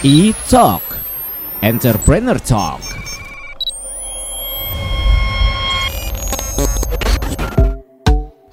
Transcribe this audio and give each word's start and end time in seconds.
E-Talk 0.00 0.80
Entrepreneur 1.60 2.40
Talk 2.40 2.80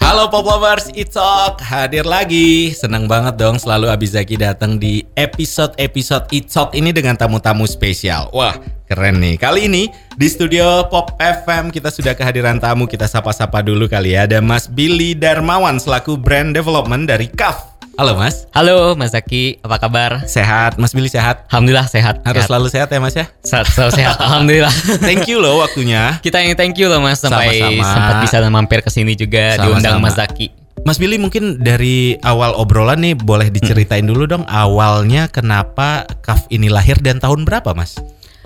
Halo 0.04 0.28
Pop 0.28 0.44
Lovers, 0.44 0.91
E-Talk 0.91 1.63
hadir 1.63 2.04
lagi. 2.04 2.75
Senang 2.75 3.07
banget 3.07 3.39
dong 3.39 3.55
selalu 3.63 3.88
Abizaki 3.88 4.36
datang 4.36 4.75
di 4.75 5.07
episode-episode 5.15 6.27
E-Talk 6.36 6.75
ini 6.75 6.91
dengan 6.91 7.15
tamu-tamu 7.15 7.64
spesial. 7.64 8.27
Wah, 8.36 8.59
keren 8.84 9.23
nih. 9.23 9.39
Kali 9.39 9.71
ini 9.71 9.88
di 10.20 10.27
studio 10.27 10.84
Pop 10.91 11.16
FM 11.16 11.71
kita 11.71 11.95
sudah 11.95 12.11
kehadiran 12.11 12.59
tamu. 12.59 12.91
Kita 12.91 13.07
sapa-sapa 13.07 13.64
dulu 13.64 13.88
kali 13.88 14.20
ya. 14.20 14.27
Ada 14.27 14.43
Mas 14.43 14.68
Billy 14.68 15.16
Darmawan 15.16 15.79
selaku 15.79 16.20
Brand 16.20 16.52
Development 16.52 17.07
dari 17.07 17.32
CAF. 17.32 17.77
Halo 17.98 18.14
Mas, 18.14 18.45
Halo 18.54 18.93
Mas 18.93 19.09
Zaki, 19.09 19.57
apa 19.66 19.82
kabar? 19.82 20.21
sehat? 20.30 20.77
Mas 20.77 20.93
Billy 20.93 21.09
sehat? 21.09 21.50
Alhamdulillah 21.50 21.89
sehat. 21.89 22.21
Harus 22.21 22.45
sehat. 22.45 22.49
selalu 22.54 22.67
sehat 22.70 22.88
ya 22.94 22.99
Mas 23.02 23.17
ya? 23.17 23.26
Sehat, 23.41 23.66
selalu 23.73 23.91
sehat. 23.98 24.16
Alhamdulillah. 24.30 24.70
Thank 25.02 25.26
you 25.26 25.41
loh 25.41 25.66
waktunya. 25.66 26.21
Kita 26.21 26.38
yang 26.45 26.54
thank 26.54 26.77
you 26.77 26.94
loh 26.94 27.02
Mas 27.02 27.18
sampai 27.18 27.57
Sama-sama. 27.57 27.90
sempat 27.90 28.16
bisa 28.21 28.38
mampir 28.54 28.85
ke 28.85 28.94
sini 28.94 29.18
juga 29.18 29.57
Sama-sama. 29.57 29.81
diundang 29.81 29.98
Mas 29.98 30.13
Zaki. 30.13 30.54
Mas 30.85 31.02
Billy 31.02 31.18
mungkin 31.18 31.57
dari 31.57 32.21
awal 32.21 32.54
obrolan 32.54 33.02
nih 33.02 33.18
boleh 33.18 33.49
diceritain 33.49 34.05
dulu 34.05 34.29
dong 34.29 34.45
awalnya 34.45 35.26
kenapa 35.26 36.05
CAF 36.21 36.45
ini 36.54 36.70
lahir 36.70 37.02
dan 37.02 37.18
tahun 37.18 37.49
berapa 37.49 37.73
Mas? 37.73 37.98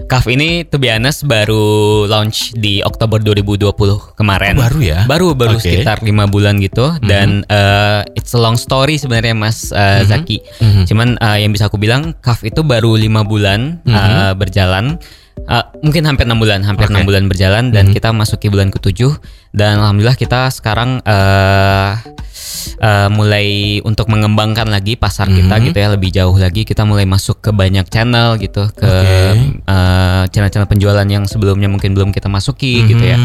Kaf 0.07 0.25
ini 0.29 0.63
to 0.67 0.77
be 0.79 0.87
honest 0.89 1.25
baru 1.25 2.05
launch 2.07 2.53
di 2.57 2.79
Oktober 2.85 3.19
2020 3.19 4.17
kemarin. 4.17 4.55
Oh, 4.57 4.65
baru 4.65 4.79
ya? 4.79 4.99
Baru 5.05 5.27
baru 5.33 5.57
Oke. 5.57 5.67
sekitar 5.67 6.01
lima 6.05 6.25
bulan 6.29 6.57
gitu 6.61 6.95
dan 7.05 7.43
eh, 7.49 8.01
it's 8.15 8.33
a 8.33 8.39
long 8.39 8.55
story 8.55 8.97
sebenarnya 8.97 9.35
Mas 9.35 9.69
eh, 9.73 10.01
Zaki. 10.07 10.41
Mhm. 10.61 10.83
Cuman 10.87 11.07
eh, 11.19 11.37
yang 11.45 11.51
bisa 11.51 11.67
aku 11.67 11.77
bilang 11.81 12.15
Kaf 12.23 12.45
itu 12.45 12.63
baru 12.63 12.95
lima 12.95 13.25
bulan 13.25 13.81
eh, 13.85 14.33
berjalan. 14.37 14.97
Eh, 15.41 15.65
mungkin 15.83 16.05
hampir 16.05 16.23
enam 16.29 16.39
bulan, 16.39 16.63
hampir 16.63 16.87
enam 16.87 17.03
bulan 17.03 17.25
berjalan 17.27 17.73
dan 17.73 17.91
kita 17.91 18.13
masuki 18.13 18.47
bulan 18.47 18.69
ketujuh. 18.71 19.15
Dan 19.51 19.83
alhamdulillah 19.83 20.15
kita 20.15 20.47
sekarang 20.53 21.03
eh 21.03 21.91
eh, 22.79 23.09
mulai 23.11 23.79
untuk 23.83 24.07
mengembangkan 24.07 24.69
lagi 24.69 24.95
pasar 24.95 25.27
kita 25.27 25.59
gitu 25.65 25.77
ya 25.77 25.91
lebih 25.91 26.13
jauh 26.13 26.35
lagi. 26.37 26.63
Kita 26.63 26.87
mulai 26.87 27.03
masuk 27.09 27.41
ke 27.43 27.51
banyak 27.51 27.83
channel 27.89 28.37
gitu 28.39 28.69
ke 28.71 28.91
eh, 29.65 30.23
channel-channel 30.29 30.69
penjualan 30.69 31.07
yang 31.09 31.25
sebelumnya 31.27 31.67
mungkin 31.67 31.97
belum 31.97 32.15
kita 32.15 32.31
masuki 32.31 32.85
gitu 32.87 33.03
ya. 33.03 33.17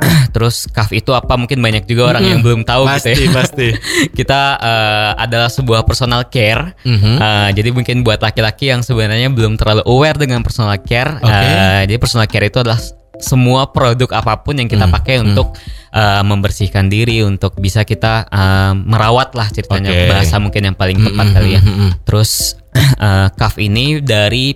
Terus 0.34 0.64
kaf 0.66 0.90
itu 0.90 1.10
apa 1.10 1.34
mungkin 1.34 1.58
banyak 1.58 1.84
juga 1.84 2.10
orang 2.10 2.24
yang 2.24 2.40
belum 2.40 2.62
tahu 2.62 2.84
Pasti 2.84 3.12
gitu 3.12 3.28
ya. 3.28 3.34
pasti. 3.34 3.68
kita 4.18 4.40
eh, 4.56 5.10
adalah 5.18 5.48
sebuah 5.48 5.82
personal 5.82 6.26
care. 6.26 6.72
Mhm. 6.82 7.14
Eh, 7.16 7.48
jadi 7.54 7.68
mungkin 7.70 8.00
buat 8.00 8.18
laki-laki 8.18 8.68
yang 8.68 8.80
sebenarnya 8.80 9.28
belum 9.28 9.54
terlalu 9.54 9.82
aware 9.84 10.16
dengan 10.16 10.40
personal 10.40 10.76
care. 10.78 11.18
Oke. 11.18 11.28
eh, 11.30 11.80
jadi 11.84 11.96
personal 11.96 12.24
care 12.24 12.46
itu 12.46 12.58
adalah 12.58 12.80
semua 13.16 13.68
produk 13.68 14.08
apa 14.14 14.40
pun 14.40 14.56
yang 14.56 14.64
kita 14.64 14.82
Hmm, 14.82 14.94
pakai 14.94 15.20
untuk 15.20 15.52
eh, 15.90 16.22
membersihkan 16.22 16.86
diri, 16.86 17.20
untuk 17.20 17.52
bisa 17.56 17.82
kita 17.82 18.24
eh, 18.24 18.72
merawat 18.74 19.34
lah 19.34 19.46
ceritanya 19.46 19.90
Oke. 19.90 20.08
bahasa 20.08 20.36
mungkin 20.38 20.62
yang 20.64 20.74
paling 20.74 20.96
tepat 20.98 21.26
Mhm, 21.26 21.34
kali 21.34 21.50
ya. 21.52 21.60
mhm, 21.60 21.68
mhm. 21.68 21.90
Terus 22.02 22.56
eh, 23.06 23.26
CAF 23.34 23.54
ini 23.58 23.98
dari 23.98 24.54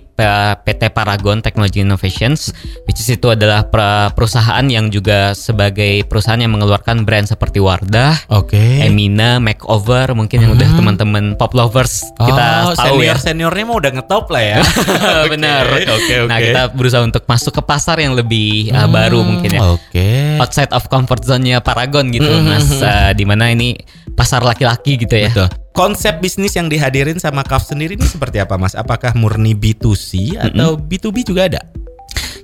PT 0.55 0.95
Paragon 0.95 1.43
Technology 1.43 1.83
Innovations, 1.83 2.55
which 2.87 3.03
is 3.03 3.09
itu 3.11 3.27
adalah 3.27 3.67
perusahaan 4.15 4.63
yang 4.63 4.87
juga 4.87 5.35
sebagai 5.35 6.07
perusahaan 6.07 6.39
yang 6.39 6.55
mengeluarkan 6.55 7.03
brand 7.03 7.27
seperti 7.27 7.59
Wardah, 7.59 8.31
Oke. 8.31 8.79
Emina, 8.79 9.43
Makeover, 9.43 10.15
mungkin 10.15 10.47
yang 10.47 10.55
udah 10.55 10.69
teman-teman 10.79 11.35
pop 11.35 11.51
lovers 11.51 11.99
kita 12.15 12.71
oh, 12.71 12.75
tahu 12.79 13.03
senior 13.03 13.17
ya. 13.19 13.23
seniornya 13.23 13.63
mau 13.67 13.77
udah 13.77 13.91
ngetop 13.91 14.25
lah 14.31 14.43
ya. 14.43 14.57
Benar. 15.33 15.63
Oke 15.83 16.13
oke. 16.23 16.31
Nah 16.31 16.39
kita 16.39 16.61
berusaha 16.71 17.03
untuk 17.03 17.23
masuk 17.27 17.51
ke 17.59 17.61
pasar 17.63 17.99
yang 17.99 18.15
lebih 18.15 18.71
uh, 18.71 18.87
baru 18.87 19.19
mungkin 19.19 19.51
ya. 19.51 19.61
Oke. 19.75 20.39
Outside 20.39 20.71
of 20.71 20.87
comfort 20.87 21.27
zone-nya 21.27 21.59
Paragon 21.59 22.07
gitu, 22.11 22.27
Mm, 22.27 22.47
mas. 22.47 22.67
Uh, 22.79 23.11
di 23.15 23.23
mana 23.23 23.51
ini 23.51 23.75
pasar 24.15 24.41
laki-laki 24.41 24.97
gitu 24.97 25.13
ya. 25.13 25.29
Betul. 25.29 25.47
Konsep 25.75 26.23
bisnis 26.23 26.55
yang 26.55 26.71
dihadirin 26.71 27.19
sama 27.19 27.43
CAF 27.43 27.67
sendiri 27.67 27.99
ini 27.99 28.07
seperti 28.07 28.39
apa 28.39 28.55
Mas? 28.55 28.73
Apakah 28.73 29.11
murni 29.13 29.51
B2C 29.51 30.39
atau 30.39 30.79
B2B 30.79 31.27
juga 31.27 31.51
ada? 31.51 31.61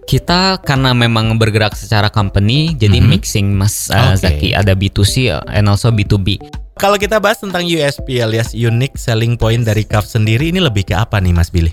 Kita 0.04 0.60
karena 0.60 0.92
memang 0.92 1.40
bergerak 1.40 1.72
secara 1.72 2.12
company, 2.12 2.76
jadi 2.76 3.00
mixing 3.00 3.56
mas 3.56 3.88
uh, 3.88 4.12
Oke. 4.12 4.28
Zaki 4.28 4.50
ada 4.52 4.76
B2C 4.76 5.32
and 5.48 5.72
also 5.72 5.88
B2B. 5.88 6.36
Kalau 6.76 7.00
kita 7.00 7.24
bahas 7.24 7.40
tentang 7.40 7.64
USP 7.64 8.20
alias 8.20 8.52
unique 8.52 9.00
selling 9.00 9.40
point 9.40 9.64
dari 9.64 9.88
CAF 9.88 10.04
sendiri 10.04 10.52
ini 10.52 10.60
lebih 10.60 10.92
ke 10.92 10.98
apa 10.98 11.24
nih 11.24 11.32
Mas 11.32 11.48
Billy? 11.48 11.72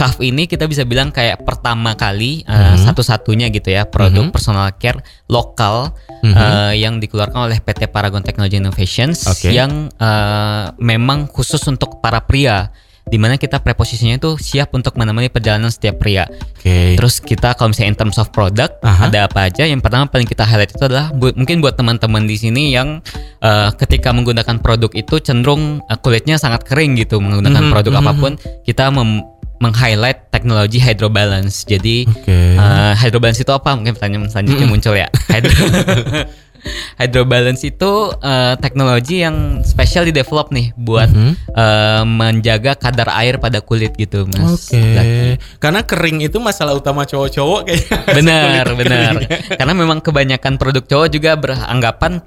CAF 0.00 0.16
ini 0.18 0.48
kita 0.48 0.64
bisa 0.64 0.82
bilang 0.82 1.12
kayak 1.12 1.44
pertama 1.44 1.92
kali 1.92 2.40
uh, 2.48 2.72
Mhm. 2.72 2.88
satu-satunya 2.88 3.52
gitu 3.52 3.68
ya 3.68 3.84
produk 3.84 4.24
Mhm. 4.24 4.32
personal 4.32 4.72
care 4.74 5.04
lokal 5.28 5.92
Mhm. 6.24 6.32
uh, 6.32 6.72
yang 6.72 6.96
dikeluarkan 6.96 7.44
oleh 7.44 7.60
PT 7.60 7.84
Paragon 7.86 8.24
Technology 8.24 8.56
Innovations 8.56 9.28
Oke. 9.28 9.52
yang 9.52 9.92
uh, 9.94 10.72
memang 10.80 11.28
khusus 11.28 11.60
untuk 11.66 12.00
para 12.00 12.24
pria 12.24 12.72
di 13.02 13.18
mana 13.18 13.34
kita 13.34 13.58
preposisinya 13.58 14.14
itu 14.14 14.38
siap 14.38 14.70
untuk 14.70 14.94
menemani 14.94 15.26
perjalanan 15.26 15.66
setiap 15.66 15.98
pria. 15.98 16.30
Oke. 16.30 16.94
Terus 16.94 17.18
kita 17.18 17.52
kalau 17.52 17.74
misalnya 17.74 17.90
in 17.90 17.98
terms 17.98 18.16
of 18.16 18.30
product 18.30 18.78
Aha. 18.80 19.10
ada 19.10 19.26
apa 19.26 19.50
aja? 19.50 19.66
Yang 19.66 19.82
pertama 19.82 20.06
paling 20.06 20.24
kita 20.24 20.46
highlight 20.46 20.70
itu 20.70 20.84
adalah 20.86 21.10
bu- 21.10 21.34
mungkin 21.34 21.58
buat 21.58 21.74
teman-teman 21.74 22.24
di 22.24 22.38
sini 22.38 22.70
yang 22.70 23.02
uh, 23.42 23.74
ketika 23.74 24.14
menggunakan 24.14 24.62
produk 24.62 24.94
itu 24.94 25.18
cenderung 25.18 25.82
uh, 25.82 25.98
kulitnya 25.98 26.38
sangat 26.38 26.62
kering 26.62 26.94
gitu 26.94 27.18
menggunakan 27.18 27.66
Mhm, 27.66 27.72
produk 27.72 27.92
mhm. 27.92 28.00
apa 28.00 28.12
pun, 28.14 28.32
kita 28.62 28.94
mem- 28.94 29.26
meng-highlight 29.60 30.32
teknologi 30.32 30.80
hydrobalance. 30.80 31.68
Jadi 31.68 32.08
Oke. 32.08 32.56
uh, 32.56 32.96
hydrobalance 32.96 33.38
itu 33.44 33.52
apa? 33.52 33.76
Mungkin 33.76 33.94
pertanyaan 33.94 34.26
selanjutnya 34.32 34.66
muncul 34.66 34.96
ya. 34.96 35.08
Hydro 35.32 35.52
Hydrobalance 36.96 37.64
itu 37.64 37.90
uh, 38.12 38.54
teknologi 38.60 39.24
yang 39.24 39.64
special 39.64 40.04
di 40.04 40.12
develop 40.12 40.52
nih 40.52 40.72
buat 40.76 41.08
Mhm. 41.10 41.32
uh, 41.52 42.02
menjaga 42.04 42.76
kadar 42.76 43.08
air 43.16 43.36
pada 43.36 43.58
kulit 43.58 43.96
gitu, 43.96 44.28
Mas. 44.28 44.68
Oke. 44.68 44.78
Zaki. 44.78 45.28
Karena 45.58 45.80
kering 45.82 46.18
itu 46.20 46.36
masalah 46.36 46.76
utama 46.76 47.02
cowok-cowok 47.02 47.60
kayaknya. 47.64 47.98
Benar, 48.20 48.64
benar. 48.76 49.12
Karena 49.56 49.72
memang 49.72 49.98
kebanyakan 49.98 50.54
produk 50.56 50.84
cowok 50.84 51.08
juga 51.08 51.34
beranggapan 51.34 52.20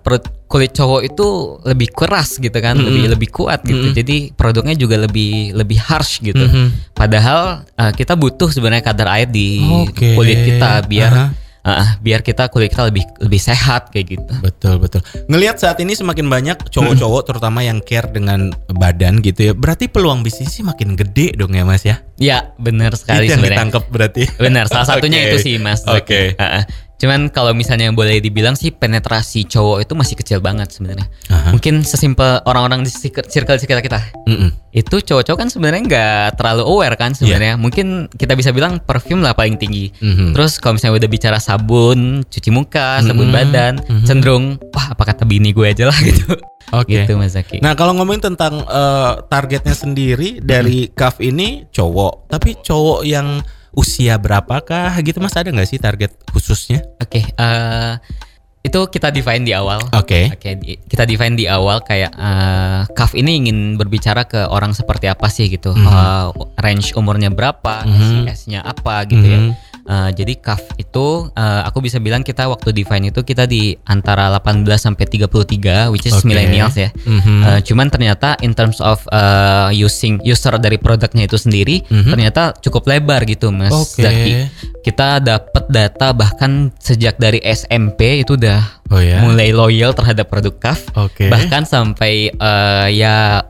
kulit 0.47 0.71
cowok 0.71 1.01
itu 1.03 1.27
lebih 1.65 1.89
keras 1.89 2.37
gitu 2.37 2.53
kan, 2.57 2.77
Mm-mm. 2.77 2.85
lebih 2.85 3.03
lebih 3.17 3.29
kuat 3.29 3.61
gitu. 3.61 3.89
Mm-mm. 3.89 3.97
Jadi 3.97 4.17
produknya 4.33 4.73
juga 4.73 4.97
lebih 4.97 5.53
lebih 5.53 5.77
harsh 5.77 6.21
gitu. 6.21 6.45
Mhm. 6.45 6.93
Padahal 6.93 7.65
uh, 7.73 7.91
kita 7.91 8.13
butuh 8.13 8.49
sebenarnya 8.49 8.85
kadar 8.85 9.07
air 9.17 9.29
di 9.29 9.61
Oke. 9.61 10.13
kulit 10.13 10.39
kita 10.45 10.85
biar 10.85 11.13
Aha. 11.13 11.27
Uh, 11.63 11.87
biar 11.99 12.21
kita 12.21 12.47
kulit 12.51 12.71
kita 12.71 12.87
lebih 12.91 13.03
lebih 13.19 13.41
sehat 13.41 13.89
kayak 13.89 14.19
gitu. 14.19 14.33
Betul 14.43 14.79
betul. 14.79 15.01
Ngelihat 15.27 15.59
saat 15.59 15.79
ini 15.79 15.95
semakin 15.95 16.27
banyak 16.27 16.57
cowok-cowok 16.69 17.21
terutama 17.27 17.63
yang 17.63 17.79
care 17.83 18.07
dengan 18.11 18.51
badan 18.71 19.23
gitu 19.23 19.51
ya. 19.51 19.53
Berarti 19.55 19.87
peluang 19.87 20.21
bisnis 20.21 20.53
sih 20.53 20.63
makin 20.63 20.95
gede 20.99 21.35
dong 21.35 21.55
ya 21.55 21.63
Mas 21.63 21.83
ya. 21.87 21.99
Ya, 22.19 22.53
benar 22.61 22.93
sekali 22.95 23.25
itu 23.27 23.35
yang 23.35 23.41
sebenarnya. 23.41 23.57
ditangkap 23.59 23.83
berarti. 23.89 24.23
Benar, 24.37 24.65
salah 24.69 24.87
satunya 24.87 25.19
Oke. 25.23 25.27
itu 25.33 25.37
sih 25.41 25.55
Mas. 25.59 25.81
Oke. 25.87 26.35
Heeh. 26.37 26.63
Cuman 27.03 27.27
kalau 27.27 27.51
misalnya 27.51 27.91
boleh 27.91 28.23
dibilang 28.23 28.55
sih 28.55 28.71
penetrasi 28.71 29.43
cowok 29.43 29.83
itu 29.83 29.91
masih 29.91 30.15
kecil 30.15 30.39
banget 30.39 30.71
sebenarnya. 30.71 31.11
Mungkin 31.51 31.83
sesimpel 31.83 32.39
orang-orang 32.47 32.87
di 32.87 32.91
circle 33.27 33.59
sekitar 33.59 33.83
kita. 33.83 33.99
Mm-mm. 34.23 34.55
Itu 34.71 35.03
cowok-cowok 35.03 35.35
kan 35.35 35.51
sebenarnya 35.51 35.81
nggak 35.83 36.39
terlalu 36.39 36.63
aware 36.63 36.95
kan 36.95 37.11
sebenarnya. 37.11 37.59
Mungkin 37.59 38.07
kita 38.15 38.39
bisa 38.39 38.55
bilang 38.55 38.79
perfume 38.79 39.19
lah 39.19 39.35
paling 39.35 39.59
tinggi. 39.59 39.91
Mhm. 39.99 40.31
Terus 40.31 40.63
kalau 40.63 40.79
misalnya 40.79 41.03
udah 41.03 41.09
bicara 41.11 41.37
sabun, 41.43 42.23
cuci 42.23 42.49
muka, 42.55 43.03
sabun 43.03 43.27
Mhm. 43.27 43.35
badan, 43.35 43.73
Mhm. 43.83 44.05
cenderung 44.07 44.55
wah 44.71 44.95
apa 44.95 45.03
kata 45.03 45.27
bini 45.27 45.51
gue 45.51 45.67
aja 45.67 45.91
lah 45.91 45.97
gitu. 46.07 46.39
Oke. 46.71 47.03
Gitu 47.03 47.19
Mas 47.19 47.35
Zaki. 47.35 47.59
Nah 47.59 47.75
kalau 47.75 47.99
ngomongin 47.99 48.31
tentang 48.31 48.63
eh, 48.63 49.11
targetnya 49.27 49.75
sendiri 49.75 50.39
dari 50.39 50.87
CAF 50.87 51.19
ini 51.19 51.67
cowok, 51.67 52.31
tapi 52.31 52.55
cowok 52.63 53.03
yang 53.03 53.43
usia 53.73 54.15
berapakah 54.15 54.93
gitu 55.01 55.17
mas 55.17 55.33
ada 55.33 55.49
nggak 55.49 55.65
sih 55.65 55.77
target 55.77 56.13
khususnya? 56.29 56.85
Oke, 56.97 57.25
eh, 57.25 57.93
itu 58.61 58.79
kita 58.87 59.09
define 59.09 59.43
di 59.43 59.51
awal. 59.51 59.81
Oke. 59.91 60.31
Oke, 60.31 60.55
di- 60.55 60.79
kita 60.79 61.03
define 61.03 61.35
di 61.35 61.45
awal 61.45 61.81
kayak 61.81 62.13
eh, 62.13 62.81
CAF 62.87 63.11
ini 63.13 63.43
ingin 63.43 63.75
berbicara 63.75 64.23
ke 64.23 64.45
orang 64.45 64.71
seperti 64.71 65.05
apa 65.05 65.27
sih 65.27 65.49
gitu, 65.49 65.73
Mhm. 65.73 65.83
Eh, 65.83 66.25
range 66.57 66.93
umurnya 66.93 67.27
berapa, 67.27 67.83
Mhm. 67.83 68.23
SIS-nya 68.23 68.59
apa 68.61 69.03
gitu 69.05 69.25
ya. 69.25 69.39
Eh, 69.83 70.09
jadi 70.15 70.39
CAF 70.39 70.79
itu 70.79 71.27
eh, 71.29 71.61
aku 71.67 71.83
bisa 71.83 71.99
bilang 71.99 72.23
kita 72.23 72.47
waktu 72.47 72.71
define 72.71 73.11
itu 73.11 73.19
kita 73.19 73.43
di 73.43 73.75
antara 73.83 74.31
18 74.31 74.63
sampai 74.79 75.03
33 75.03 75.91
which 75.91 76.07
is 76.07 76.15
Oke. 76.15 76.23
millennials 76.23 76.71
ya. 76.73 76.87
Mhm. 76.95 77.39
Eh, 77.43 77.59
cuman 77.67 77.91
ternyata 77.91 78.39
in 78.39 78.55
terms 78.55 78.79
of 78.79 79.03
eh, 79.11 79.75
using 79.75 80.23
user 80.23 80.55
dari 80.55 80.79
produknya 80.79 81.27
itu 81.27 81.35
sendiri 81.35 81.83
Mhm. 81.83 82.09
ternyata 82.09 82.55
cukup 82.55 82.87
lebar 82.87 83.27
gitu 83.27 83.51
Mas. 83.51 83.75
Zaki. 83.93 84.47
Kita 84.83 85.19
dapat 85.19 85.67
data 85.67 86.15
bahkan 86.15 86.71
sejak 86.79 87.19
dari 87.19 87.43
SMP 87.43 88.23
itu 88.23 88.39
udah 88.39 88.63
Oh 88.87 89.03
ya. 89.03 89.19
mulai 89.19 89.51
loyal 89.51 89.91
terhadap 89.91 90.31
produk 90.31 90.55
CAF 90.63 90.79
Oke. 90.95 91.27
bahkan 91.27 91.67
sampai 91.67 92.31
eh, 92.31 92.87
ya 92.95 93.43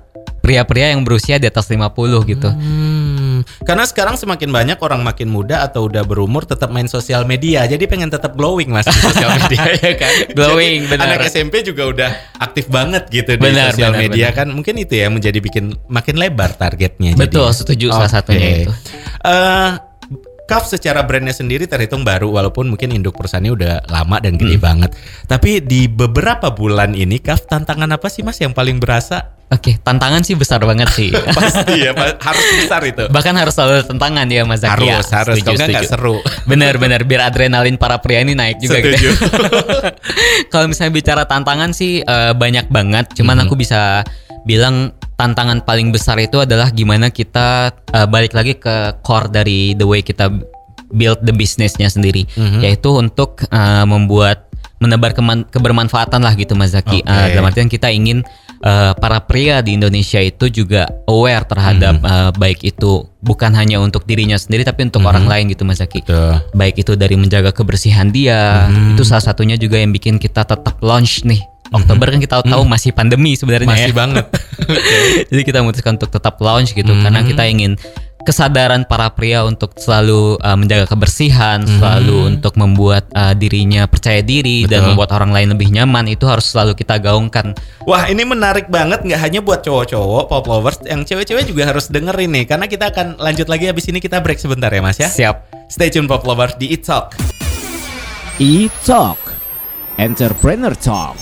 pria-pria 0.43 0.91
yang 0.91 1.07
berusia 1.07 1.39
di 1.39 1.47
atas 1.47 1.71
50 1.71 2.19
gitu. 2.27 2.51
Hmm, 2.51 3.22
Karena 3.61 3.83
sekarang 3.83 4.15
semakin 4.15 4.49
banyak 4.49 4.77
orang 4.77 5.01
makin 5.01 5.27
muda 5.27 5.61
atau 5.61 5.85
udah 5.85 6.01
berumur 6.01 6.43
tetap 6.43 6.69
main 6.69 6.85
sosial 6.85 7.23
media. 7.23 7.63
Jadi 7.63 7.85
pengen 7.85 8.07
tetap 8.07 8.33
glowing 8.33 8.69
Mas 8.69 8.85
di 8.85 8.95
sosial 8.95 9.29
media 9.39 9.63
ya 9.73 9.93
kan. 9.95 10.13
Glowing, 10.37 10.79
Jadi, 10.83 10.91
benar. 10.91 11.05
Anak 11.13 11.27
SMP 11.27 11.61
juga 11.61 11.83
udah 11.85 12.09
aktif 12.37 12.67
banget 12.67 13.07
gitu 13.07 13.33
di 13.33 13.41
Benar, 13.41 13.71
sosial 13.71 13.91
benar, 13.91 14.03
media 14.03 14.27
kan. 14.31 14.47
Mungkin 14.47 14.75
itu 14.77 14.93
ya 14.95 15.07
menjadi 15.07 15.37
bikin 15.37 15.75
makin 15.87 16.15
lebar 16.15 16.53
targetnya. 16.53 17.13
Betul, 17.13 17.45
jadinya. 17.45 17.53
setuju 17.55 17.85
salah 17.89 18.05
Oke. 18.05 18.15
satunya 18.15 18.47
itu. 18.59 18.71
Eh, 19.23 19.71
Kaf 20.43 20.67
secara 20.67 21.07
brandnya 21.07 21.31
sendiri 21.31 21.63
terhitung 21.65 22.03
baru 22.03 22.27
walaupun 22.27 22.67
mungkin 22.67 22.91
induk 22.91 23.15
perusahaannya 23.15 23.51
udah 23.55 23.73
lama 23.87 24.19
dan 24.19 24.35
gede 24.35 24.59
Hmm. 24.59 24.65
banget. 24.65 24.91
Tapi 25.23 25.63
di 25.63 25.87
beberapa 25.87 26.51
bulan 26.51 26.91
ini 26.93 27.15
Kaf 27.17 27.47
tantangan 27.47 27.87
apa 27.89 28.11
sih 28.11 28.27
Mas 28.27 28.43
yang 28.43 28.51
paling 28.51 28.75
berasa? 28.75 29.39
Oke, 29.53 29.77
tantangan 29.85 30.25
sih 30.25 30.33
besar 30.33 30.57
banget 30.65 30.89
sih. 30.89 31.13
Pasti 31.37 31.85
ya, 31.85 31.93
harus 31.95 32.45
besar 32.57 32.81
itu. 32.81 33.05
Bahkan 33.05 33.33
harus 33.37 33.53
selalu 33.53 33.85
tantangan 33.85 34.25
ya 34.25 34.41
Mas 34.43 34.65
Zaki. 34.65 34.89
Harus, 34.89 35.05
Ya, 35.05 35.17
harus. 35.21 35.35
Kalau 35.39 35.57
nggak 35.61 35.85
seru. 35.85 36.15
Bener-bener 36.49 37.05
biar 37.05 37.29
adrenalin 37.29 37.77
para 37.77 38.01
pria 38.01 38.25
ini 38.25 38.33
naik 38.33 38.57
juga 38.57 38.81
gitu. 38.81 38.97
Setuju. 38.97 39.09
Kalau 40.51 40.65
misalnya 40.65 40.91
bicara 40.91 41.23
tantangan 41.23 41.69
sih 41.71 42.01
eh, 42.01 42.33
banyak 42.33 42.73
banget. 42.73 43.13
Cuman 43.13 43.37
Mhm. 43.37 43.43
aku 43.45 43.53
bisa 43.55 44.01
bilang 44.43 44.89
tantangan 45.13 45.61
paling 45.61 45.93
besar 45.93 46.17
itu 46.17 46.41
adalah 46.41 46.73
gimana 46.73 47.13
kita 47.13 47.69
eh, 47.93 48.07
balik 48.09 48.33
lagi 48.33 48.57
ke 48.57 48.97
core 49.05 49.29
dari 49.29 49.77
the 49.77 49.85
way 49.85 50.01
kita 50.01 50.33
build 50.89 51.21
the 51.21 51.33
businessnya 51.33 51.89
sendiri, 51.89 52.25
Mhm. 52.33 52.61
yaitu 52.61 52.89
untuk 52.89 53.45
eh, 53.45 53.85
membuat 53.85 54.42
menebar 54.83 55.15
kebermanfaatan 55.47 56.19
lah 56.19 56.35
gitu 56.35 56.53
Mas 56.53 56.75
Zaki. 56.75 56.99
Oke. 56.99 57.07
Eh, 57.07 57.27
dalam 57.31 57.47
artian 57.47 57.71
kita 57.71 57.87
ingin 57.87 58.19
eh, 58.59 58.91
para 58.95 59.19
pria 59.19 59.59
di 59.59 59.75
Indonesia 59.75 60.19
itu 60.19 60.47
juga 60.47 60.87
aware 61.03 61.43
terhadap 61.43 61.99
Mhm. 61.99 62.07
eh, 62.07 62.31
baik 62.35 62.59
itu 62.63 62.91
bukan 63.19 63.51
hanya 63.51 63.79
untuk 63.79 64.03
dirinya 64.03 64.35
sendiri 64.35 64.63
tapi 64.63 64.87
untuk 64.87 65.03
Mhm. 65.03 65.09
orang 65.09 65.25
lain 65.27 65.45
gitu 65.47 65.63
Mas 65.63 65.79
Zaki 65.79 66.03
Betul. 66.03 66.39
baik 66.51 66.75
itu 66.79 66.95
dari 66.95 67.15
menjaga 67.15 67.51
kebersihan 67.51 68.07
dia 68.07 68.67
Mhm. 68.67 68.95
itu 68.95 69.03
salah 69.03 69.23
satunya 69.23 69.55
juga 69.55 69.75
yang 69.75 69.91
bikin 69.91 70.15
kita 70.15 70.43
tetap 70.43 70.79
launch 70.79 71.23
nih 71.23 71.43
Oktober 71.73 72.05
kan 72.05 72.21
kita 72.21 72.45
tahu 72.45 72.63
masih 72.63 72.93
pandemi 72.93 73.33
sebenarnya. 73.33 73.65
Masih 73.65 73.91
ya. 73.91 73.97
banget. 73.97 74.25
jadi 75.33 75.41
kita 75.41 75.57
memutuskan 75.59 75.97
untuk 75.97 76.13
tetap 76.13 76.37
launch 76.37 76.71
gitu 76.71 76.93
Mhm. 76.93 77.01
karena 77.01 77.19
kita 77.25 77.43
ingin 77.49 77.71
kesadaran 78.23 78.87
para 78.87 79.11
pria 79.11 79.43
untuk 79.43 79.75
selalu 79.75 80.39
uh, 80.39 80.55
menjaga 80.55 80.87
kebersihan 80.87 81.63
selalu 81.67 82.35
untuk 82.35 82.55
membuat 82.55 83.07
uh, 83.11 83.35
dirinya 83.35 83.85
percaya 83.85 84.23
diri 84.23 84.63
dan. 84.63 84.83
Betul. 84.83 84.95
membuat 84.95 85.09
orang 85.15 85.31
lain 85.31 85.47
lebih 85.55 85.69
nyaman 85.71 86.07
itu 86.11 86.23
harus 86.27 86.47
selalu 86.47 86.75
kita 86.75 86.99
gaungkan 86.99 87.55
Wah 87.83 88.07
ini 88.07 88.23
menarik 88.23 88.71
banget 88.71 89.03
nggak 89.03 89.19
hanya 89.19 89.39
buat 89.43 89.61
cowok-cowok 89.63 90.23
pop 90.31 90.45
lovers, 90.47 90.79
yang 90.87 91.03
cewek-cewek 91.03 91.47
juga 91.47 91.69
harus 91.69 91.91
dengerin 91.91 92.31
nih 92.31 92.45
karena 92.47 92.65
kita 92.67 92.89
akan 92.89 93.19
lanjut 93.19 93.47
lagi 93.51 93.67
habis 93.67 93.85
ini 93.91 93.99
kita 93.99 94.23
break 94.23 94.39
sebentar 94.39 94.71
ya 94.71 94.81
Mas 94.81 94.97
ya. 94.97 95.11
siap 95.11 95.51
Stay 95.73 95.89
tune 95.89 96.05
pop 96.05 96.21
lovers 96.27 96.53
di 96.61 96.69
It 96.69 96.85
Talk. 96.85 97.17
E-Talk 98.37 99.17
Entrepreneur 99.97 100.73
Talk 100.73 101.17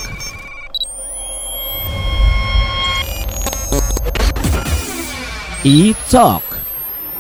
E-Talk 5.64 6.51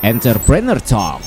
Entrepreneur 0.01 0.81
Talk 0.81 1.21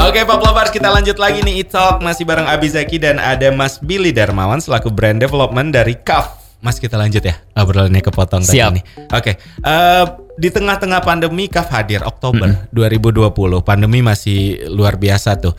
Oke 0.00 0.24
Pop 0.24 0.40
Lovers 0.40 0.72
kita 0.72 0.88
lanjut 0.88 1.20
lagi 1.20 1.44
nih 1.44 1.60
It 1.60 1.68
Talk 1.68 2.00
masih 2.00 2.24
bareng 2.24 2.48
Abi 2.48 2.72
Zaki 2.72 2.96
dan 2.96 3.20
ada 3.20 3.52
Mas 3.52 3.76
Billy 3.76 4.16
Darmawan 4.16 4.64
selaku 4.64 4.88
brand 4.88 5.20
development 5.20 5.68
dari 5.68 6.00
CAF. 6.00 6.56
Mas 6.64 6.80
kita 6.80 6.96
lanjut 6.96 7.20
ya 7.20 7.36
obrolannya 7.60 8.00
kepotong 8.00 8.40
tadi 8.40 8.56
Siap. 8.56 8.72
nih. 8.80 8.84
Oke 9.12 9.36
eh, 9.68 10.04
di 10.40 10.48
tengah-tengah 10.48 11.04
pandemi 11.04 11.52
CAF 11.52 11.68
hadir 11.76 12.00
Oktober 12.08 12.72
2020 12.72 13.36
pandemi 13.60 14.00
masih 14.00 14.64
luar 14.72 14.96
biasa 14.96 15.36
tuh. 15.36 15.52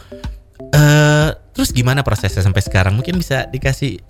Eh 0.74 1.30
terus 1.54 1.70
gimana 1.70 2.02
prosesnya 2.02 2.42
sampai 2.42 2.66
sekarang? 2.66 2.98
Mungkin 2.98 3.22
bisa 3.22 3.46
dikasih 3.46 4.02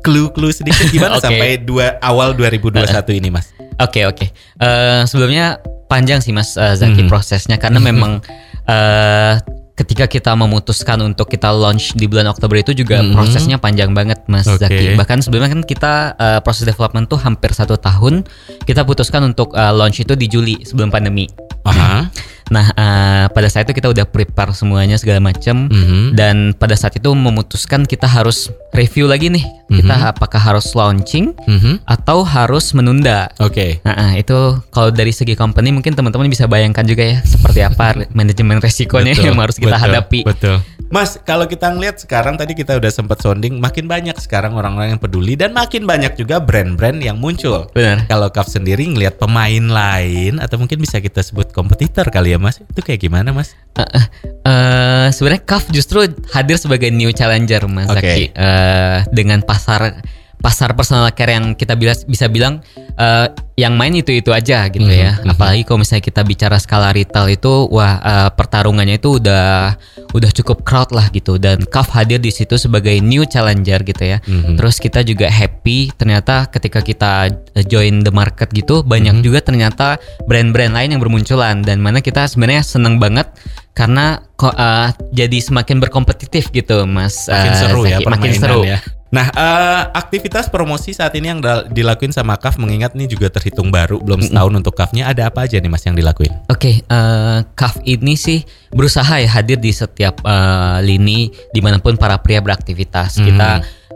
clue-clue 0.00 0.50
sedikit 0.50 0.86
gimana 0.88 1.16
Oke. 1.18 1.26
sampai 1.26 1.58
dua 1.58 1.96
awal 2.00 2.34
2021 2.38 2.82
ini 3.14 3.28
Mas? 3.30 3.50
Oke 3.78 4.04
oke. 4.04 4.26
Eh, 4.58 5.02
sebelumnya 5.04 5.58
panjang 5.86 6.18
sih 6.18 6.30
Mas 6.30 6.54
eh, 6.54 6.74
Zaki 6.74 7.04
Mhm. 7.04 7.08
prosesnya 7.08 7.56
karena 7.56 7.78
memang 7.88 8.20
eh, 8.64 9.34
ketika 9.72 10.04
kita 10.04 10.32
memutuskan 10.32 11.00
untuk 11.00 11.26
kita 11.26 11.48
launch 11.48 11.96
di 11.96 12.04
bulan 12.04 12.28
Oktober 12.28 12.54
itu 12.56 12.76
juga 12.76 13.00
Mhm. 13.00 13.12
prosesnya 13.12 13.56
panjang 13.56 13.90
banget 13.90 14.20
Mas 14.26 14.44
Oke. 14.44 14.60
Zaki. 14.60 14.94
Bahkan 14.94 15.18
sebelumnya 15.20 15.50
kan 15.50 15.62
kita 15.62 15.92
eh, 16.14 16.40
proses 16.40 16.62
development 16.62 17.08
tuh 17.08 17.18
hampir 17.18 17.50
satu 17.50 17.74
tahun. 17.74 18.22
Kita 18.62 18.84
putuskan 18.84 19.24
untuk 19.24 19.52
eh, 19.52 19.72
launch 19.72 19.98
itu 19.98 20.12
di 20.12 20.26
Juli 20.26 20.60
sebelum 20.62 20.88
pandemi. 20.88 21.26
Aha. 21.62 22.10
Nah 22.52 22.66
eh, 22.68 23.24
pada 23.32 23.48
saat 23.48 23.64
itu 23.64 23.80
kita 23.80 23.88
udah 23.88 24.04
prepare 24.04 24.52
semuanya 24.52 25.00
segala 25.00 25.24
macam. 25.24 25.72
Mhm. 25.72 26.12
Dan 26.12 26.52
pada 26.52 26.76
saat 26.76 26.92
itu 26.92 27.08
memutuskan 27.16 27.88
kita 27.88 28.04
harus 28.04 28.52
review 28.76 29.08
lagi 29.08 29.32
nih, 29.32 29.44
kita 29.72 29.96
Mhm. 29.96 30.10
apakah 30.12 30.40
harus 30.40 30.76
launching 30.76 31.32
Mhm. 31.48 31.88
atau 31.88 32.20
harus 32.22 32.76
menunda. 32.76 33.32
Oke. 33.40 33.80
Nah, 33.84 33.96
ah, 33.96 34.12
itu 34.12 34.36
kalau 34.68 34.92
dari 34.92 35.12
segi 35.12 35.32
company 35.32 35.72
mungkin 35.72 35.96
teman-teman 35.96 36.28
bisa 36.28 36.44
bayangkan 36.44 36.84
juga 36.84 37.04
ya 37.04 37.18
seperti 37.24 37.64
apa 37.64 37.96
manajemen 38.18 38.60
resikonya 38.60 39.16
Betul, 39.16 39.32
yang 39.32 39.36
harus 39.40 39.56
kita 39.56 39.76
betul, 39.76 39.84
hadapi. 39.88 40.20
Betul. 40.28 40.56
Mas, 40.92 41.16
kalau 41.24 41.48
kita 41.48 41.72
ngelihat 41.72 41.96
sekarang 42.04 42.36
tadi 42.36 42.52
kita 42.52 42.76
udah 42.76 42.92
sempat 42.92 43.24
sounding, 43.24 43.56
makin 43.56 43.88
banyak 43.88 44.12
sekarang 44.20 44.52
orang-orang 44.52 44.92
yang 44.92 45.00
peduli 45.00 45.40
dan 45.40 45.56
makin 45.56 45.88
banyak 45.88 46.12
juga 46.20 46.36
brand-brand 46.36 47.00
yang 47.00 47.16
muncul. 47.16 47.64
Benar. 47.72 48.04
Kalau 48.12 48.28
Kaf 48.28 48.52
sendiri 48.52 48.84
ngelihat 48.84 49.16
pemain 49.16 49.64
lain 49.64 50.36
atau 50.36 50.60
mungkin 50.60 50.76
bisa 50.76 51.00
kita 51.00 51.24
sebut 51.24 51.48
kompetitor 51.48 52.12
kali 52.12 52.36
ya, 52.36 52.38
Mas? 52.38 52.60
Itu 52.60 52.84
kayak 52.84 53.08
gimana, 53.08 53.32
Mas? 53.32 53.56
Eh, 53.72 53.88
eh, 53.88 54.06
eh, 54.44 55.06
sebenarnya 55.16 55.48
CAF 55.48 55.72
justru 55.72 56.04
hadir 56.36 56.60
sebagai 56.60 56.92
new 56.92 57.08
challenger 57.08 57.64
Mas 57.72 57.88
Oke. 57.88 58.04
Zaki 58.04 58.24
Eh, 58.36 58.98
dengan 59.16 59.40
pasar 59.40 60.04
pasar 60.42 60.74
personal 60.74 61.06
care 61.10 61.32
yang 61.32 61.54
kita 61.54 61.72
bila, 61.72 61.94
bisa 62.04 62.26
bilang 62.26 62.58
eh, 62.98 63.26
yang 63.54 63.72
main 63.72 63.92
itu 63.92 64.10
itu 64.10 64.28
aja 64.28 64.66
gitu 64.66 64.82
Mhm, 64.82 64.98
ya. 64.98 65.12
mhm. 65.16 65.30
Apalagi 65.30 65.62
kalau 65.62 65.80
misalnya 65.80 66.02
kita 66.02 66.20
bicara 66.22 66.58
skala 66.58 66.90
retail 66.90 67.30
itu 67.30 67.70
wah 67.70 67.94
eh, 67.96 68.30
pertarungannya 68.34 68.98
itu 68.98 69.16
udah 69.16 69.78
udah 70.10 70.30
cukup 70.34 70.60
crowd 70.62 70.90
lah 70.90 71.08
gitu 71.08 71.38
dan 71.38 71.62
CAF 71.64 71.88
hadir 71.92 72.18
di 72.18 72.28
situ 72.28 72.58
sebagai 72.58 72.92
new 72.98 73.22
challenger 73.22 73.80
gitu 73.80 74.02
ya. 74.02 74.18
Mhm. 74.20 74.58
Terus 74.58 74.76
kita 74.76 75.00
juga 75.02 75.30
happy 75.30 75.94
ternyata 75.94 76.50
ketika 76.50 76.82
kita 76.82 77.12
eh, 77.54 77.64
join 77.64 78.02
the 78.02 78.10
market 78.10 78.50
gitu 78.50 78.82
banyak 78.82 79.14
Mhm. 79.14 79.22
juga 79.22 79.38
ternyata 79.40 79.96
brand-brand 80.26 80.74
lain 80.74 80.88
yang 80.90 81.00
bermunculan 81.00 81.62
dan 81.62 81.78
mana 81.78 82.00
kita 82.00 82.26
sebenarnya 82.26 82.60
seneng 82.60 82.98
banget 82.98 83.30
karena 83.72 84.20
kok 84.34 84.52
eh, 84.52 84.88
jadi 85.14 85.38
semakin 85.38 85.78
berkompetitif 85.78 86.50
gitu 86.50 86.82
Mas. 86.84 87.30
Makin 87.30 87.52
eh, 87.52 87.56
seru 87.56 87.82
ya 87.84 87.98
makin 88.02 88.32
seru. 88.34 88.62
ya. 88.66 88.82
Nah, 89.12 89.28
eh, 89.28 89.82
aktivitas 89.92 90.48
promosi 90.48 90.96
saat 90.96 91.12
ini 91.12 91.28
yang 91.28 91.44
dilakuin 91.68 92.16
sama 92.16 92.40
Kaf 92.40 92.56
mengingat 92.56 92.96
nih 92.96 93.12
juga 93.12 93.28
terhitung 93.28 93.68
baru, 93.68 94.00
belum 94.00 94.24
setahun 94.24 94.52
untuk 94.56 94.72
Kafnya 94.72 95.04
ada 95.04 95.28
apa 95.28 95.44
aja 95.44 95.60
nih 95.60 95.68
Mas 95.68 95.84
yang 95.84 95.92
dilakuin? 95.92 96.32
Oke, 96.48 96.80
eh 96.80 97.38
CAF 97.52 97.84
ini 97.84 98.16
sih 98.16 98.40
berusaha 98.72 99.20
ya 99.20 99.28
hadir 99.28 99.60
di 99.60 99.68
setiap 99.68 100.24
eh, 100.24 100.78
lini 100.80 101.28
di 101.52 101.60
mana 101.60 101.76
pun 101.76 102.00
para 102.00 102.16
pria 102.24 102.40
beraktivitas. 102.40 103.20
Hmm. 103.20 103.24
Kita 103.28 103.48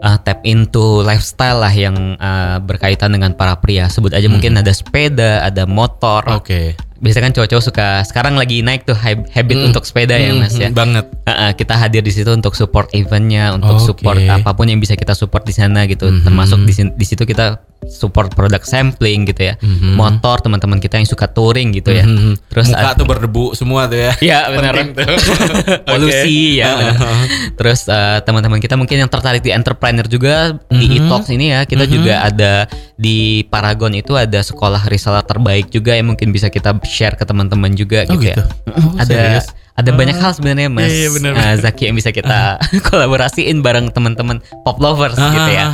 eh, 0.04 0.16
tap 0.20 0.44
into 0.44 1.00
lifestyle 1.00 1.64
lah 1.64 1.72
yang 1.72 1.96
eh, 2.20 2.56
berkaitan 2.60 3.16
dengan 3.16 3.32
para 3.32 3.56
pria. 3.56 3.88
Sebut 3.88 4.12
aja 4.12 4.28
mungkin 4.28 4.60
ada 4.60 4.70
sepeda, 4.76 5.40
ada 5.48 5.64
motor. 5.64 6.28
Hmm. 6.28 6.85
Biasanya 6.98 7.24
kan 7.24 7.34
cowok-cowok 7.34 7.64
suka 7.64 7.86
sekarang 8.02 8.34
lagi 8.34 8.60
naik 8.60 8.82
tuh 8.82 8.94
hab- 8.94 9.28
habit 9.28 9.56
Hmm. 9.56 9.68
untuk 9.68 9.82
sepeda 9.82 10.14
ya 10.14 10.30
Hmm, 10.30 10.40
mas 10.40 10.52
ya. 10.52 10.68
hmm, 10.68 10.74
Banget. 10.74 11.04
Uh-uh, 11.22 11.52
kita 11.52 11.74
hadir 11.74 12.00
di 12.00 12.10
situ 12.10 12.30
untuk 12.30 12.52
support 12.52 12.88
eventnya, 12.90 13.52
untuk 13.52 13.76
Oke. 13.76 13.84
support 13.84 14.16
apa 14.18 14.50
pun 14.50 14.64
yang 14.64 14.78
bisa 14.78 14.94
kita 14.94 15.12
support 15.12 15.42
di 15.42 15.52
sana 15.52 15.84
gitu. 15.84 16.06
Mhm. 16.06 16.22
Termasuk 16.22 16.58
di, 16.62 16.72
di 16.90 17.04
situ 17.04 17.22
kita 17.22 17.58
support 17.86 18.32
produk 18.32 18.58
sampling 18.60 19.22
gitu 19.24 19.42
ya, 19.44 19.54
Mhm. 19.56 19.94
motor 19.94 20.40
teman-teman 20.40 20.76
kita 20.76 20.96
yang 20.96 21.04
suka 21.04 21.26
touring 21.26 21.70
gitu 21.72 21.92
ya. 21.92 22.02
Mhm. 22.02 22.34
Terus 22.48 22.66
muka 22.68 22.94
tuh 22.94 23.06
berdebu 23.06 23.44
semua 23.52 23.86
tuh 23.86 23.98
ya. 24.00 24.12
Iya 24.18 24.38
benar. 24.54 24.72
Penting 24.74 24.96
tuh. 24.96 25.06
Polusi 25.86 26.56
Oke. 26.56 26.58
ya. 26.58 26.66
benar. 26.72 26.96
Terus 27.54 27.80
uh, 27.86 28.18
teman-teman 28.20 28.58
kita 28.58 28.74
mungkin 28.74 28.96
yang 28.98 29.08
tertarik 29.08 29.40
di 29.40 29.50
entrepreneur 29.50 30.04
juga 30.04 30.34
di 30.68 30.86
Mhm. 30.88 30.96
e-talks 30.98 31.28
ini 31.28 31.46
ya, 31.48 31.60
kita 31.62 31.84
Mhm. 31.84 31.92
juga 31.92 32.14
ada 32.22 32.52
di 32.96 33.16
Paragon 33.44 33.92
itu 33.92 34.14
ada 34.14 34.40
sekolah 34.40 34.86
reseller 34.86 35.22
terbaik 35.22 35.68
juga 35.68 35.92
yang 35.92 36.08
mungkin 36.08 36.30
bisa 36.30 36.48
kita 36.48 36.78
share 36.86 37.14
ke 37.14 37.22
teman-teman 37.22 37.74
juga 37.74 38.06
Oh, 38.06 38.14
gitu, 38.14 38.32
gitu? 38.32 38.40
ya. 38.40 38.72
Oh, 38.72 38.94
ada 38.96 39.14
serius? 39.36 39.46
ada 39.74 39.90
banyak 39.92 40.16
hal 40.16 40.32
sebenarnya 40.32 40.68
Mas 40.68 40.86
Iya, 40.86 40.96
iya, 40.96 41.08
benar, 41.10 41.32
uh, 41.34 41.54
Zaki 41.58 41.82
yang 41.84 41.96
bisa 41.96 42.10
kita 42.10 42.56
kolaborasiin 42.88 43.60
bareng 43.60 43.90
teman-teman 43.90 44.38
pop 44.62 44.78
lovers 44.78 45.14
Ah. 45.16 45.28
gitu 45.28 45.50
ya. 45.50 45.66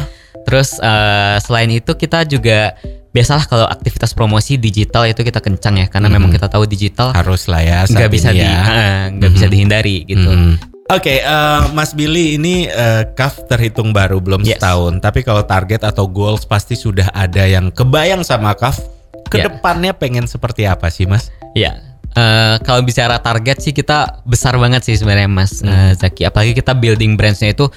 Terus 0.42 0.75
uh, 0.76 1.38
selain 1.38 1.71
itu 1.71 1.92
kita 1.92 2.25
juga 2.25 2.75
biasalah 3.09 3.45
kalau 3.45 3.66
aktivitas 3.66 4.11
promosi 4.11 4.57
digital 4.57 5.04
itu 5.04 5.21
kita 5.21 5.38
kencang 5.38 5.76
ya 5.76 5.87
karena 5.87 6.09
Mhm. 6.09 6.14
memang 6.16 6.31
kita 6.31 6.49
tahu 6.49 6.64
digital 6.64 7.12
Harus 7.12 7.45
lah 7.45 7.61
ya 7.61 7.85
nggak 7.85 8.09
bisa 8.09 8.33
ini 8.33 8.40
di 8.40 8.42
ya. 8.42 8.57
ah, 8.59 9.02
nggak 9.12 9.31
bisa 9.31 9.47
Mhm. 9.47 9.52
dihindari 9.52 9.97
gitu. 10.02 10.26
Mhm. 10.26 10.52
Oke, 10.90 11.21
eh, 11.21 11.62
Mas 11.71 11.92
Billy 11.92 12.37
ini 12.37 12.66
eh, 12.66 13.07
CAF 13.12 13.47
terhitung 13.47 13.92
baru 13.92 14.19
belum 14.19 14.42
Yes. 14.42 14.59
setahun, 14.59 14.99
tapi 14.99 15.23
kalau 15.23 15.40
target 15.40 15.85
atau 15.85 16.04
goals 16.04 16.42
pasti 16.42 16.75
sudah 16.75 17.09
ada 17.09 17.45
yang 17.45 17.71
kebayang 17.71 18.21
sama 18.21 18.52
CAF. 18.52 18.81
Ya. 19.29 19.31
Ke 19.31 19.38
depannya 19.49 19.93
pengen 19.95 20.26
seperti 20.26 20.67
apa 20.67 20.88
sih, 20.88 21.07
Mas? 21.07 21.31
Ya, 21.52 21.81
eh, 22.12 22.57
kalau 22.64 22.83
bicara 22.83 23.17
target 23.21 23.61
sih 23.61 23.73
kita 23.73 24.21
besar 24.25 24.57
banget 24.57 24.85
sih 24.85 24.97
sebenarnya 24.97 25.29
Mas 25.29 25.61
Hmm. 25.61 25.71
eh, 25.71 25.93
Zaki. 25.97 26.29
Apalagi 26.29 26.52
kita 26.52 26.73
building 26.75 27.17
brandsnya 27.17 27.52
itu 27.52 27.69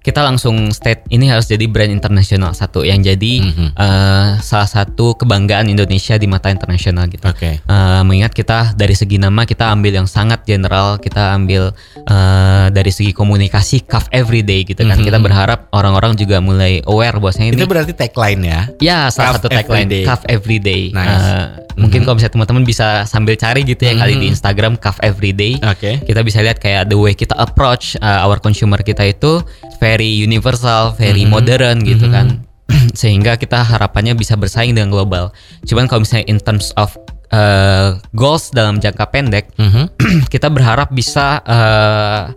kita 0.00 0.24
langsung 0.24 0.72
state 0.72 1.04
ini 1.12 1.28
harus 1.28 1.44
jadi 1.44 1.68
brand 1.68 1.92
internasional 1.92 2.56
satu 2.56 2.88
yang 2.88 3.04
jadi 3.04 3.44
Mhm. 3.44 3.76
eh, 3.76 4.28
salah 4.40 4.64
satu 4.64 5.12
kebanggaan 5.12 5.68
Indonesia 5.68 6.16
di 6.16 6.24
mata 6.24 6.48
internasional 6.48 7.04
gitu. 7.12 7.28
Oke. 7.28 7.60
Eh, 7.60 8.02
mengingat 8.02 8.32
kita 8.32 8.72
dari 8.72 8.96
segi 8.96 9.20
nama 9.20 9.44
kita 9.44 9.68
ambil 9.68 10.00
yang 10.00 10.08
sangat 10.08 10.48
general, 10.48 10.96
kita 10.96 11.36
ambil 11.36 11.76
eh, 12.08 12.66
dari 12.72 12.88
segi 12.88 13.12
komunikasi 13.12 13.84
CAF 13.84 14.08
everyday 14.08 14.64
gitu 14.64 14.88
kan. 14.88 14.96
Mhm. 14.96 15.04
Kita 15.04 15.18
berharap 15.20 15.68
orang-orang 15.76 16.16
juga 16.16 16.40
mulai 16.40 16.80
aware 16.88 17.20
bahwasanya 17.20 17.52
ini 17.52 17.60
Itu 17.60 17.68
berarti 17.68 17.92
tagline 17.92 18.40
ya. 18.40 18.60
Ya, 18.80 18.98
salah 19.12 19.36
Cuff 19.36 19.44
satu 19.44 19.48
tagline 19.52 19.84
everyday. 19.84 20.02
Cuff 20.08 20.22
Everyday. 20.24 20.82
Nice. 20.96 21.12
Eh, 21.12 21.46
Mungkin 21.80 22.04
kalau 22.04 22.20
misalnya 22.20 22.34
teman-teman 22.36 22.62
bisa 22.62 23.08
sambil 23.08 23.34
cari 23.34 23.64
gitu 23.64 23.80
ya 23.80 23.96
kali 23.96 24.20
di 24.20 24.26
Instagram 24.28 24.76
Cuff 24.76 25.00
Everyday. 25.00 25.56
Oke. 25.64 26.04
Kita 26.04 26.20
bisa 26.20 26.44
lihat 26.44 26.60
kayak 26.60 26.92
the 26.92 26.98
way 26.98 27.16
kita 27.16 27.32
approach 27.40 27.96
uh, 27.98 28.24
our 28.24 28.36
consumer 28.36 28.78
kita 28.80 29.08
itu 29.08 29.40
very 29.80 30.20
universal, 30.20 30.92
very 30.94 31.24
modern 31.24 31.80
gitu 31.82 32.06
kan. 32.12 32.44
Sehingga 33.00 33.34
kita 33.34 33.64
harapannya 33.64 34.14
bisa 34.14 34.36
bersaing 34.36 34.76
dengan 34.76 34.92
global. 34.92 35.32
Cuman 35.66 35.88
kalau 35.88 36.04
misalnya 36.04 36.28
in 36.30 36.38
terms 36.38 36.70
of 36.76 36.94
uh, 37.32 37.98
goals 38.14 38.52
dalam 38.52 38.78
jangka 38.78 39.10
pendek, 39.10 39.50
Mhm. 39.58 39.90
kita 40.32 40.46
berharap 40.52 40.92
bisa 40.94 41.42
uh, 41.42 42.30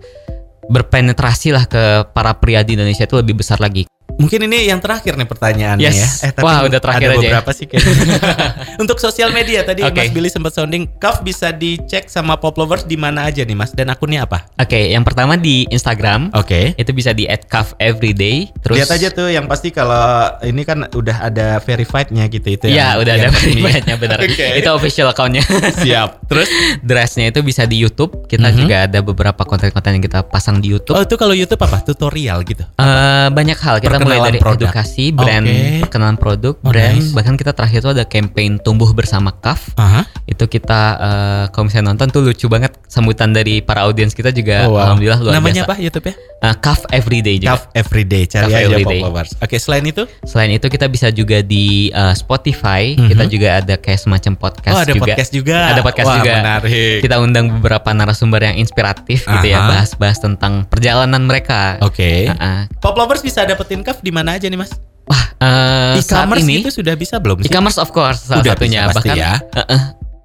berpenetrasi 0.71 1.51
lah 1.51 1.67
ke 1.67 2.07
para 2.15 2.33
pria 2.39 2.63
di 2.63 2.79
Indonesia 2.79 3.03
itu 3.03 3.19
lebih 3.19 3.35
besar 3.43 3.59
lagi. 3.59 3.83
Mungkin 4.13 4.45
ini 4.45 4.69
yang 4.69 4.79
terakhir 4.79 5.17
nih 5.17 5.25
pertanyaannya 5.25 5.83
Yes. 5.83 6.21
ya. 6.21 6.31
Wah, 6.39 6.63
udah 6.63 6.79
terakhir 6.79 7.09
ada 7.09 7.15
aja 7.15 7.19
ya. 7.19 7.29
beberapa 7.33 7.51
sih 7.51 7.65
kayaknya. 7.65 7.93
Untuk 8.83 8.97
sosial 8.97 9.29
media 9.29 9.65
tadi 9.65 9.81
Oke. 9.81 9.99
Mas 9.99 10.11
Billy 10.13 10.29
sempat 10.29 10.53
sounding, 10.53 10.85
CAF 10.97 11.21
bisa 11.21 11.49
dicek 11.49 12.07
sama 12.07 12.37
Pop 12.37 12.55
Lovers 12.55 12.85
di 12.85 12.95
mana 12.95 13.25
aja 13.25 13.41
nih 13.41 13.57
Mas 13.57 13.73
dan 13.73 13.89
akunnya 13.89 14.23
apa? 14.23 14.45
Oke, 14.55 14.91
yang 14.91 15.01
pertama 15.01 15.33
di 15.35 15.65
Instagram. 15.67 16.29
Oke. 16.33 16.77
Itu 16.77 16.93
bisa 16.93 17.11
di 17.11 17.25
@cuffeveryday. 17.27 18.53
Terus 18.61 18.77
Lihat 18.79 18.91
aja 18.91 19.07
tuh 19.09 19.27
yang 19.27 19.49
pasti 19.49 19.73
kalau 19.73 20.29
ini 20.45 20.61
kan 20.63 20.85
udah 20.89 21.17
ada 21.23 21.57
verified-nya 21.59 22.29
gitu 22.29 22.47
itu 22.49 22.65
Iya, 22.69 23.01
udah 23.01 23.13
ada 23.13 23.29
verified-nya 23.29 23.95
benar. 23.97 24.17
Oke. 24.25 24.47
Itu 24.61 24.69
official 24.71 25.09
account-nya. 25.09 25.43
Siap. 25.83 26.29
Terus 26.29 26.49
Dressnya 26.79 27.33
itu 27.33 27.41
bisa 27.41 27.65
di 27.65 27.81
YouTube. 27.81 28.25
Kita 28.29 28.49
juga 28.53 28.85
ada 28.85 28.99
beberapa 29.01 29.41
konten-konten 29.43 29.97
yang 29.99 30.03
kita 30.03 30.21
pasang 30.25 30.61
di 30.61 30.69
YouTube. 30.69 30.95
oh 30.95 31.03
itu 31.03 31.15
kalau 31.17 31.33
YouTube 31.33 31.61
apa? 31.65 31.81
Tutorial 31.81 32.45
gitu. 32.45 32.63
Eh, 32.77 33.27
banyak 33.33 33.57
hal 33.57 33.81
kita 33.81 33.97
mulai 34.15 34.29
dari 34.29 34.39
produk. 34.39 34.67
edukasi, 34.67 35.05
brand, 35.09 35.45
Oke. 35.45 35.79
perkenalan 35.81 36.17
produk, 36.17 36.53
Oh, 36.55 36.67
brand, 36.67 36.97
nice. 36.97 37.11
bahkan 37.11 37.33
kita 37.33 37.51
terakhir 37.51 37.79
itu 37.79 37.91
ada 37.91 38.05
campaign 38.05 38.51
tumbuh 38.57 38.89
bersama 38.91 39.33
Kaf. 39.33 39.73
Aha. 39.75 40.05
Itu 40.23 40.45
kita 40.45 40.81
eh, 40.95 41.43
kalau 41.49 41.67
misalnya 41.67 41.89
nonton 41.89 42.07
tuh 42.09 42.21
lucu 42.23 42.45
banget 42.47 42.77
sambutan 42.85 43.29
dari 43.29 43.59
para 43.59 43.83
audiens 43.83 44.11
kita 44.11 44.29
juga 44.29 44.65
Oh, 44.65 44.73
wow. 44.73 44.83
alhamdulillah 44.87 45.19
luar 45.19 45.33
Namanya 45.33 45.61
biasa. 45.61 45.69
apa 45.69 45.75
YouTube-nya? 45.79 46.15
Eh, 46.43 46.55
Kaf 46.57 46.79
Everyday 46.89 47.35
juga. 47.37 47.49
CAF 47.49 47.63
Everyday. 47.73 48.23
Cari 48.25 48.43
CAF 48.43 48.51
aja 48.51 48.65
Everyday. 48.67 48.99
Oke, 49.39 49.55
selain 49.57 49.85
itu? 49.85 50.03
Selain 50.23 50.51
itu 50.51 50.67
kita 50.67 50.85
bisa 50.85 51.07
juga 51.07 51.39
di 51.39 51.63
uh, 51.89 52.11
Spotify, 52.13 52.93
kita 52.93 53.23
juga 53.25 53.59
ada 53.59 53.75
kayak 53.75 53.99
semacam 53.99 54.33
podcast 54.35 54.61
Mhm. 54.65 54.73
Oh, 54.73 54.81
ada 54.81 54.91
juga. 54.91 55.03
podcast 55.05 55.31
juga. 55.31 55.57
Ada 55.69 55.81
podcast 55.81 56.07
Wah, 56.07 56.17
juga. 56.19 56.33
menarik. 56.35 56.97
Kita 56.99 57.15
undang 57.17 57.45
beberapa 57.53 57.89
narasumber 57.91 58.41
yang 58.43 58.55
inspiratif 58.57 59.23
gitu 59.23 59.45
ya, 59.45 59.59
Aha. 59.59 59.69
bahas-bahas 59.69 60.17
tentang 60.17 60.65
perjalanan 60.65 61.21
mereka. 61.21 61.79
Oke. 61.79 62.27
Uh-uh. 62.27 62.67
Pop 62.77 62.95
Lovers 62.95 63.21
bisa 63.21 63.43
dapetin 63.43 63.79
Di 63.99 64.09
mana 64.09 64.33
aja 64.33 64.45
nih, 64.45 64.55
Mas? 64.55 64.71
Wah, 65.03 65.23
uh, 65.37 65.99
E-commerce 65.99 66.41
ini 66.41 66.63
itu 66.63 66.71
sudah 66.71 66.95
bisa 66.95 67.19
belum 67.19 67.43
sih? 67.43 67.51
e-commerce 67.51 67.75
of 67.75 67.91
course 67.91 68.23
salah 68.23 68.39
Udah 68.39 68.55
satunya 68.55 68.81
bisa 68.81 68.95
bahkan 68.95 69.15
ya. 69.15 69.33
uh-uh. 69.51 69.81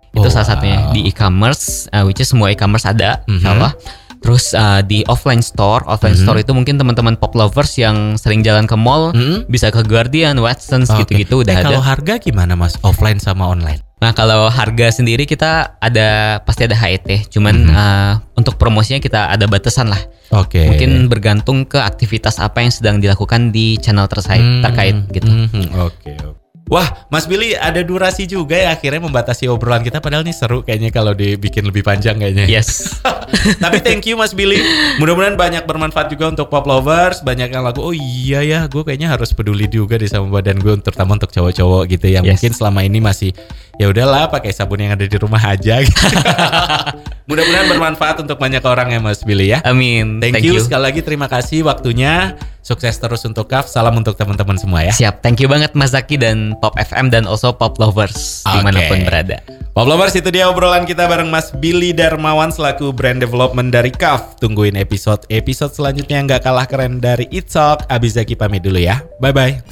itu 0.08 0.22
Oh, 0.22 0.30
salah 0.30 0.48
satunya 0.48 0.78
wow. 0.80 0.92
di 0.94 1.00
e-commerce 1.04 1.64
uh, 1.90 2.02
which 2.02 2.18
is 2.18 2.26
semua 2.26 2.48
e-commerce 2.48 2.84
ada 2.84 3.20
Mhm. 3.24 3.34
insyaallah. 3.36 3.72
Terus 4.18 4.50
uh, 4.50 4.80
di 4.80 5.02
offline 5.04 5.38
store, 5.40 5.82
offline 5.84 6.14
Mhm. 6.14 6.22
store 6.22 6.38
itu 6.40 6.50
mungkin 6.50 6.74
teman-teman 6.74 7.14
pop 7.14 7.34
lovers 7.34 7.74
yang 7.74 8.14
sering 8.14 8.42
jalan 8.42 8.64
ke 8.64 8.74
mall 8.74 9.10
Mhm. 9.10 9.46
bisa 9.46 9.68
ke 9.68 9.82
Guardian, 9.82 10.38
Watsons 10.38 10.90
gitu-gitu 10.92 11.42
udah 11.42 11.52
Eh, 11.52 11.58
ada. 11.58 11.66
Kalau 11.68 11.82
harga 11.82 12.14
gimana, 12.16 12.54
Mas? 12.54 12.78
Offline 12.80 13.18
sama 13.18 13.46
online? 13.46 13.82
Nah 13.98 14.14
kalau 14.14 14.46
harga 14.46 14.94
sendiri 14.94 15.26
kita 15.26 15.74
ada 15.76 16.38
pasti 16.42 16.62
ada 16.64 16.74
HET, 16.74 17.28
cuman 17.28 17.54
Mhm. 17.66 17.74
uh, 17.74 18.12
untuk 18.34 18.54
promosinya 18.54 19.02
kita 19.02 19.28
ada 19.28 19.50
batasan 19.50 19.90
lah. 19.90 19.98
Oke. 20.30 20.70
Mungkin 20.70 21.10
bergantung 21.10 21.66
ke 21.66 21.76
aktivitas 21.76 22.38
apa 22.38 22.62
yang 22.62 22.70
sedang 22.70 22.96
dilakukan 23.02 23.50
di 23.50 23.74
channel 23.82 24.06
terkait 24.06 24.38
Hmm, 24.38 24.62
terkait 24.62 24.96
gitu. 25.10 25.26
hmm, 25.26 25.74
Oke. 25.82 26.14
oke. 26.14 26.47
Wah, 26.68 27.08
Mas 27.08 27.24
Billy 27.24 27.56
ada 27.56 27.80
durasi 27.80 28.28
juga 28.28 28.54
ya 28.54 28.76
akhirnya 28.76 29.00
membatasi 29.00 29.48
obrolan 29.48 29.80
kita 29.80 29.98
padahal 29.98 30.20
nih 30.22 30.36
seru 30.36 30.60
kayaknya 30.60 30.92
kalau 30.92 31.16
dibikin 31.16 31.64
lebih 31.64 31.80
panjang 31.80 32.20
kayaknya. 32.20 32.44
Yes. 32.44 33.00
Tapi 33.64 33.80
thank 33.80 34.04
you 34.04 34.16
Mas 34.16 34.36
Billy. 34.36 34.60
Mudah-mudahan 35.00 35.36
banyak 35.36 35.64
bermanfaat 35.64 36.12
juga 36.12 36.28
untuk 36.28 36.52
pop 36.52 36.64
lovers. 36.64 37.24
Banyak 37.24 37.52
yang 37.52 37.64
lagu, 37.64 37.80
oh 37.80 37.92
iya 37.92 38.44
ya, 38.44 38.60
gue 38.68 38.84
kayaknya 38.84 39.12
harus 39.12 39.32
peduli 39.32 39.64
juga 39.68 39.96
di 39.96 40.08
sama 40.08 40.28
badan 40.28 40.60
gue, 40.60 40.76
terutama 40.80 41.16
untuk 41.16 41.32
cowok-cowok 41.32 41.82
gitu 41.88 42.06
yang 42.08 42.24
Yes. 42.28 42.40
mungkin 42.40 42.52
selama 42.52 42.80
ini 42.84 42.98
masih 43.00 43.30
ya 43.78 43.88
udahlah 43.88 44.28
pakai 44.28 44.52
sabun 44.52 44.84
yang 44.84 44.92
ada 44.92 45.08
di 45.08 45.16
rumah 45.16 45.40
aja. 45.40 45.80
gitu. 45.80 45.96
Mudah-mudahan 47.28 47.68
bermanfaat 47.68 48.16
untuk 48.24 48.36
banyak 48.40 48.64
orang 48.64 48.88
ya 48.92 49.00
Mas 49.00 49.20
Billy 49.20 49.52
ya. 49.52 49.60
Amin. 49.64 50.20
Thank, 50.20 50.40
you. 50.44 50.56
sekali 50.60 50.84
lagi 50.92 51.00
terima 51.04 51.28
kasih 51.28 51.64
waktunya. 51.64 52.36
Sukses 52.68 53.00
terus 53.00 53.24
untuk 53.24 53.48
Kaf. 53.48 53.64
Salam 53.64 53.96
untuk 53.96 54.12
teman-teman 54.12 54.60
semua 54.60 54.84
ya. 54.84 54.92
Siap. 54.92 55.24
Thank 55.24 55.40
you 55.40 55.48
banget 55.48 55.72
Mas 55.72 55.96
Zaki 55.96 56.20
dan 56.20 56.52
Pop 56.60 56.76
FM 56.76 57.08
dan 57.08 57.24
also 57.24 57.48
Pop 57.48 57.80
Lovers 57.80 58.44
Oke. 58.44 58.52
di 58.52 58.58
mana 58.60 58.84
pun 58.84 59.00
berada. 59.08 59.40
Pop 59.72 59.88
Lovers 59.88 60.12
itu 60.20 60.28
dia 60.28 60.52
obrolan 60.52 60.84
kita 60.84 61.08
bareng 61.08 61.32
Mas 61.32 61.48
Billy 61.48 61.96
Darmawan 61.96 62.52
selaku 62.52 62.92
brand 62.92 63.24
development 63.24 63.72
dari 63.72 63.88
Kaf. 63.88 64.36
Tungguin 64.36 64.76
episode-episode 64.76 65.72
selanjutnya 65.72 66.20
yang 66.20 66.28
nggak 66.28 66.44
kalah 66.44 66.68
keren 66.68 67.00
dari 67.00 67.24
It's 67.32 67.56
Talk. 67.56 67.88
Abizaki 67.88 68.36
pamit 68.36 68.60
dulu 68.60 68.84
ya. 68.84 69.00
Bye-bye. 69.16 69.64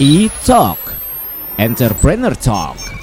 E-Talk 0.00 0.80
Entrepreneur 1.60 2.32
Talk 2.32 2.95